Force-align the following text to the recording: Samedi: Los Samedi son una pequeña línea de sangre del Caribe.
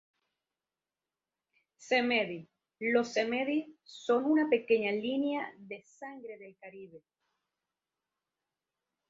Samedi: 1.77 2.49
Los 2.79 3.13
Samedi 3.13 3.77
son 3.83 4.25
una 4.25 4.49
pequeña 4.49 4.93
línea 4.93 5.47
de 5.59 5.83
sangre 5.83 6.39
del 6.39 6.57
Caribe. 6.57 7.03